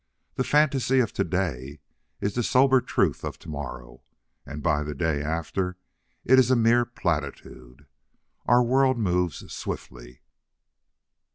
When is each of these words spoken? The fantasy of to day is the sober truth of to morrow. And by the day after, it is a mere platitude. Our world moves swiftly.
The 0.33 0.43
fantasy 0.43 0.99
of 0.99 1.13
to 1.13 1.23
day 1.23 1.79
is 2.21 2.33
the 2.33 2.41
sober 2.41 2.81
truth 2.81 3.23
of 3.23 3.37
to 3.37 3.49
morrow. 3.49 4.01
And 4.47 4.63
by 4.63 4.81
the 4.81 4.95
day 4.95 5.21
after, 5.21 5.77
it 6.25 6.39
is 6.39 6.49
a 6.49 6.55
mere 6.55 6.85
platitude. 6.85 7.85
Our 8.47 8.63
world 8.63 8.97
moves 8.97 9.53
swiftly. 9.53 10.23